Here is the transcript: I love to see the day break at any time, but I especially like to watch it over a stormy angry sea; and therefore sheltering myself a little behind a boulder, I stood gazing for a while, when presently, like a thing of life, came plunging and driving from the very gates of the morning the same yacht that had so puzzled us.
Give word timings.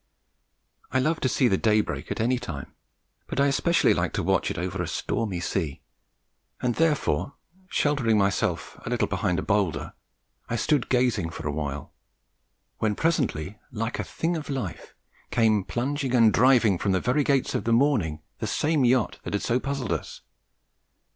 I 0.91 0.97
love 0.97 1.19
to 1.19 1.29
see 1.29 1.47
the 1.47 1.59
day 1.59 1.79
break 1.81 2.09
at 2.09 2.19
any 2.19 2.39
time, 2.39 2.73
but 3.27 3.39
I 3.39 3.45
especially 3.45 3.93
like 3.93 4.13
to 4.13 4.23
watch 4.23 4.49
it 4.49 4.57
over 4.57 4.81
a 4.81 4.87
stormy 4.87 5.35
angry 5.35 5.39
sea; 5.41 5.81
and 6.59 6.73
therefore 6.73 7.33
sheltering 7.69 8.17
myself 8.17 8.79
a 8.83 8.89
little 8.89 9.07
behind 9.07 9.37
a 9.37 9.43
boulder, 9.43 9.93
I 10.49 10.55
stood 10.55 10.89
gazing 10.89 11.29
for 11.29 11.47
a 11.47 11.51
while, 11.51 11.93
when 12.79 12.95
presently, 12.95 13.59
like 13.71 13.99
a 13.99 14.03
thing 14.03 14.35
of 14.35 14.49
life, 14.49 14.95
came 15.29 15.63
plunging 15.63 16.15
and 16.15 16.33
driving 16.33 16.79
from 16.79 16.93
the 16.93 16.99
very 16.99 17.23
gates 17.23 17.53
of 17.53 17.65
the 17.65 17.71
morning 17.71 18.21
the 18.39 18.47
same 18.47 18.83
yacht 18.83 19.19
that 19.21 19.33
had 19.35 19.43
so 19.43 19.59
puzzled 19.59 19.91
us. 19.91 20.21